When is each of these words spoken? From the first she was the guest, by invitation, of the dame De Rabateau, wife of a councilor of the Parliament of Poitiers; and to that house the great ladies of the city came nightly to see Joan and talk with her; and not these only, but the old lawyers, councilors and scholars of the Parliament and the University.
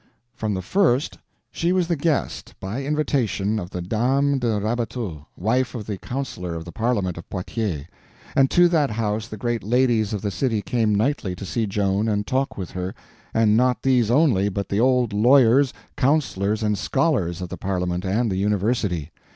From 0.33 0.55
the 0.55 0.63
first 0.63 1.19
she 1.51 1.71
was 1.71 1.87
the 1.87 1.95
guest, 1.95 2.55
by 2.59 2.83
invitation, 2.83 3.59
of 3.59 3.69
the 3.69 3.83
dame 3.83 4.39
De 4.39 4.59
Rabateau, 4.59 5.27
wife 5.37 5.75
of 5.75 5.87
a 5.87 5.95
councilor 5.99 6.55
of 6.55 6.65
the 6.65 6.71
Parliament 6.71 7.19
of 7.19 7.29
Poitiers; 7.29 7.85
and 8.35 8.49
to 8.49 8.67
that 8.69 8.89
house 8.89 9.27
the 9.27 9.37
great 9.37 9.61
ladies 9.61 10.11
of 10.11 10.23
the 10.23 10.31
city 10.31 10.63
came 10.63 10.95
nightly 10.95 11.35
to 11.35 11.45
see 11.45 11.67
Joan 11.67 12.07
and 12.07 12.25
talk 12.25 12.57
with 12.57 12.71
her; 12.71 12.95
and 13.31 13.55
not 13.55 13.83
these 13.83 14.09
only, 14.09 14.49
but 14.49 14.69
the 14.69 14.79
old 14.79 15.13
lawyers, 15.13 15.71
councilors 15.95 16.63
and 16.63 16.79
scholars 16.79 17.39
of 17.39 17.49
the 17.49 17.55
Parliament 17.57 18.03
and 18.03 18.31
the 18.31 18.37
University. 18.37 19.11